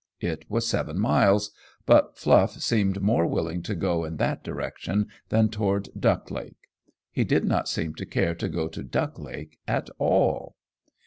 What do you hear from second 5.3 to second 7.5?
toward Duck Lake. He did